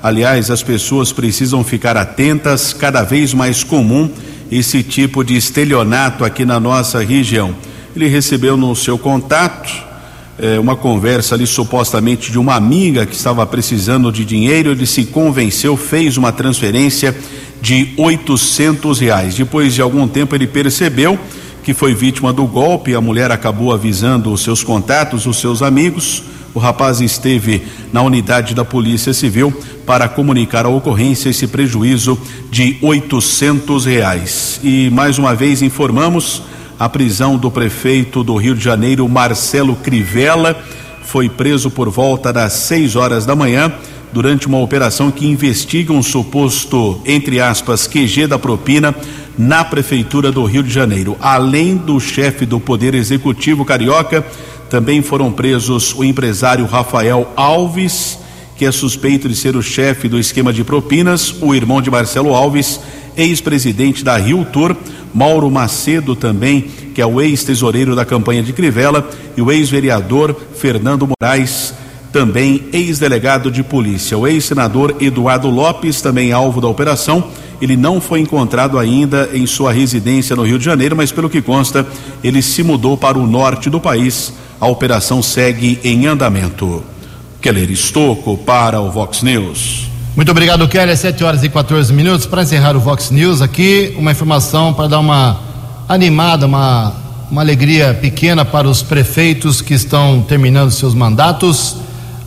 [0.03, 4.11] Aliás, as pessoas precisam ficar atentas, cada vez mais comum
[4.53, 7.55] esse tipo de estelionato aqui na nossa região.
[7.97, 9.72] Ele recebeu no seu contato
[10.39, 14.72] é, uma conversa ali supostamente de uma amiga que estava precisando de dinheiro.
[14.72, 17.16] Ele se convenceu, fez uma transferência
[17.62, 19.35] de oitocentos reais.
[19.35, 21.18] Depois de algum tempo ele percebeu
[21.68, 22.94] que foi vítima do golpe.
[22.94, 26.22] A mulher acabou avisando os seus contatos, os seus amigos.
[26.54, 27.62] O rapaz esteve
[27.92, 29.52] na unidade da Polícia Civil
[29.84, 32.18] para comunicar a ocorrência esse prejuízo
[32.50, 34.58] de oitocentos reais.
[34.64, 36.40] E mais uma vez informamos
[36.78, 40.58] a prisão do prefeito do Rio de Janeiro, Marcelo Crivella,
[41.02, 43.70] foi preso por volta das seis horas da manhã
[44.10, 48.94] durante uma operação que investiga um suposto, entre aspas, QG da propina
[49.39, 51.16] na Prefeitura do Rio de Janeiro.
[51.20, 54.26] Além do chefe do Poder Executivo Carioca,
[54.68, 58.18] também foram presos o empresário Rafael Alves,
[58.57, 62.34] que é suspeito de ser o chefe do esquema de propinas, o irmão de Marcelo
[62.34, 62.80] Alves,
[63.16, 64.76] ex-presidente da Rio Tour,
[65.14, 66.62] Mauro Macedo também,
[66.95, 71.72] que é o ex-tesoureiro da campanha de Crivella, e o ex-vereador Fernando Moraes
[72.18, 74.18] também ex-delegado de polícia.
[74.18, 77.22] O ex-senador Eduardo Lopes, também alvo da operação,
[77.62, 81.40] ele não foi encontrado ainda em sua residência no Rio de Janeiro, mas pelo que
[81.40, 81.86] consta,
[82.24, 84.32] ele se mudou para o norte do país.
[84.60, 86.82] A operação segue em andamento.
[87.40, 89.88] Keller Estocco para o Vox News.
[90.16, 90.96] Muito obrigado, Keller.
[90.96, 92.26] 7 horas e 14 minutos.
[92.26, 95.38] Para encerrar o Vox News, aqui uma informação para dar uma
[95.88, 96.92] animada, uma,
[97.30, 101.76] uma alegria pequena para os prefeitos que estão terminando seus mandatos.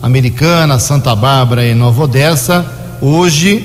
[0.02, 2.66] Americana, Santa Bárbara e Nova Odessa.
[3.00, 3.64] Hoje,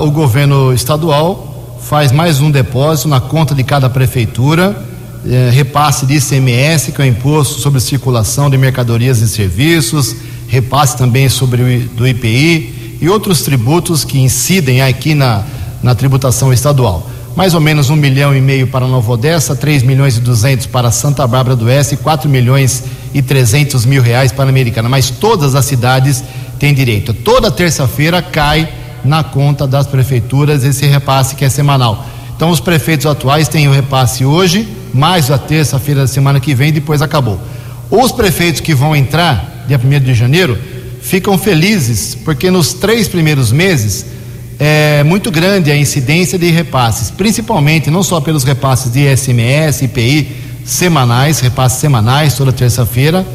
[0.00, 4.76] o governo estadual faz mais um depósito na conta de cada prefeitura,
[5.24, 10.16] eh, repasse de ICMS, que é o Imposto sobre Circulação de Mercadorias e Serviços,
[10.48, 15.44] repasse também sobre o do IPI e outros tributos que incidem aqui na,
[15.82, 17.08] na tributação estadual.
[17.36, 20.90] Mais ou menos um milhão e meio para Nova Odessa, 3 milhões e duzentos para
[20.90, 22.82] Santa Bárbara do Oeste e 4 milhões
[23.14, 24.88] e 300 mil reais para a Americana.
[24.88, 26.24] Mas todas as cidades
[26.58, 27.14] tem direito.
[27.14, 28.68] Toda terça-feira cai
[29.04, 32.04] na conta das prefeituras esse repasse que é semanal.
[32.36, 36.72] Então, os prefeitos atuais têm o repasse hoje, mais a terça-feira da semana que vem,
[36.72, 37.40] depois acabou.
[37.90, 40.58] Os prefeitos que vão entrar, dia 1 de janeiro,
[41.00, 44.06] ficam felizes, porque nos três primeiros meses
[44.62, 50.36] é muito grande a incidência de repasses, principalmente não só pelos repasses de ISMS, IPI
[50.66, 53.26] semanais, repasses semanais toda terça-feira,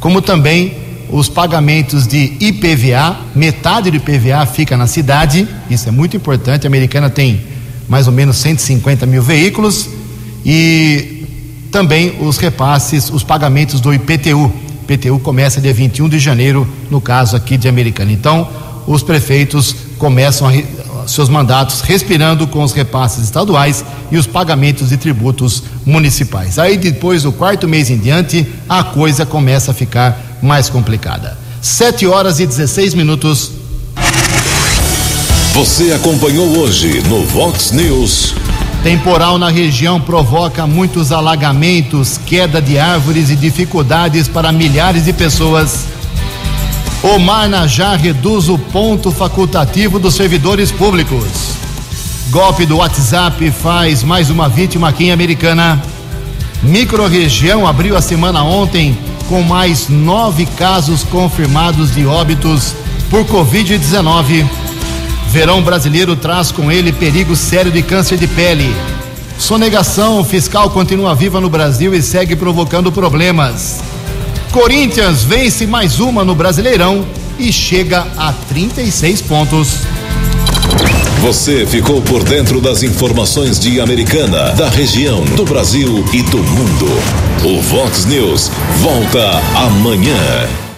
[0.00, 0.74] como também
[1.10, 6.66] os pagamentos de IPVA, metade do IPVA fica na cidade, isso é muito importante.
[6.66, 7.42] A americana tem
[7.86, 9.86] mais ou menos 150 mil veículos
[10.46, 11.26] e
[11.70, 14.50] também os repasses, os pagamentos do IPTU.
[14.88, 18.12] IPTU começa dia 21 de janeiro, no caso aqui de Americana.
[18.12, 18.48] Então,
[18.86, 20.50] os prefeitos começam
[21.06, 26.58] seus mandatos respirando com os repasses estaduais e os pagamentos de tributos municipais.
[26.58, 31.36] Aí depois do quarto mês em diante, a coisa começa a ficar mais complicada.
[31.60, 33.52] 7 horas e 16 minutos.
[35.52, 38.34] Você acompanhou hoje no Vox News.
[38.82, 45.84] Temporal na região provoca muitos alagamentos, queda de árvores e dificuldades para milhares de pessoas.
[47.02, 51.24] Omar Najá reduz o ponto facultativo dos servidores públicos.
[52.28, 55.82] Golpe do WhatsApp faz mais uma vítima aqui em Americana.
[56.62, 58.98] Microrregião abriu a semana ontem
[59.30, 62.74] com mais nove casos confirmados de óbitos
[63.08, 64.46] por Covid-19.
[65.30, 68.76] Verão brasileiro traz com ele perigo sério de câncer de pele.
[69.38, 73.80] Sonegação fiscal continua viva no Brasil e segue provocando problemas.
[74.50, 77.06] Corinthians vence mais uma no Brasileirão
[77.38, 79.78] e chega a 36 pontos.
[81.20, 86.86] Você ficou por dentro das informações de Americana, da região, do Brasil e do mundo.
[87.44, 90.69] O Vox News volta amanhã.